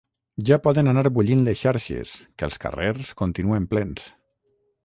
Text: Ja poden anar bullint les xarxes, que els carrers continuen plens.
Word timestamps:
Ja 0.45 0.55
poden 0.67 0.89
anar 0.93 1.11
bullint 1.17 1.43
les 1.49 1.59
xarxes, 1.65 2.15
que 2.39 2.49
els 2.49 2.59
carrers 2.65 3.15
continuen 3.23 3.73
plens. 3.75 4.09